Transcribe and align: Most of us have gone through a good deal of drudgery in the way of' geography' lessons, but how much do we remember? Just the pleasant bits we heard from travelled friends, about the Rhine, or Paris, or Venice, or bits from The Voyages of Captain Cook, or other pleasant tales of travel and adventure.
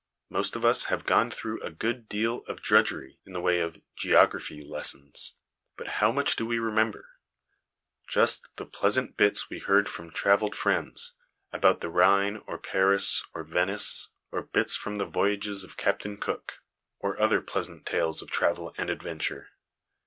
Most 0.31 0.55
of 0.55 0.65
us 0.65 0.85
have 0.85 1.05
gone 1.05 1.29
through 1.29 1.61
a 1.61 1.69
good 1.69 2.09
deal 2.09 2.43
of 2.47 2.59
drudgery 2.59 3.19
in 3.23 3.33
the 3.33 3.39
way 3.39 3.59
of' 3.59 3.79
geography' 4.03 4.59
lessons, 4.65 5.35
but 5.77 5.87
how 6.01 6.11
much 6.11 6.35
do 6.35 6.43
we 6.43 6.57
remember? 6.57 7.07
Just 8.07 8.47
the 8.55 8.65
pleasant 8.65 9.15
bits 9.15 9.51
we 9.51 9.59
heard 9.59 9.87
from 9.87 10.09
travelled 10.09 10.55
friends, 10.55 11.13
about 11.53 11.81
the 11.81 11.89
Rhine, 11.91 12.41
or 12.47 12.57
Paris, 12.57 13.23
or 13.35 13.43
Venice, 13.43 14.07
or 14.31 14.41
bits 14.41 14.75
from 14.75 14.95
The 14.95 15.05
Voyages 15.05 15.63
of 15.63 15.77
Captain 15.77 16.17
Cook, 16.17 16.63
or 16.97 17.21
other 17.21 17.39
pleasant 17.39 17.85
tales 17.85 18.23
of 18.23 18.31
travel 18.31 18.73
and 18.79 18.89
adventure. 18.89 19.49